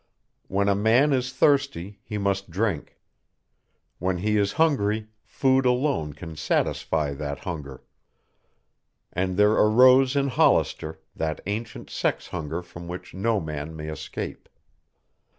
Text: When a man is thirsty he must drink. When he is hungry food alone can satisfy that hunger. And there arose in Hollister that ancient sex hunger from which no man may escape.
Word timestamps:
When 0.47 0.67
a 0.67 0.73
man 0.73 1.13
is 1.13 1.31
thirsty 1.31 1.99
he 2.03 2.17
must 2.17 2.49
drink. 2.49 2.97
When 3.99 4.17
he 4.17 4.35
is 4.35 4.53
hungry 4.53 5.09
food 5.23 5.63
alone 5.63 6.13
can 6.13 6.35
satisfy 6.37 7.13
that 7.13 7.37
hunger. 7.37 7.83
And 9.13 9.37
there 9.37 9.51
arose 9.51 10.15
in 10.15 10.29
Hollister 10.29 10.99
that 11.15 11.39
ancient 11.45 11.91
sex 11.91 12.29
hunger 12.29 12.63
from 12.63 12.87
which 12.87 13.13
no 13.13 13.39
man 13.39 13.75
may 13.75 13.89
escape. 13.89 14.49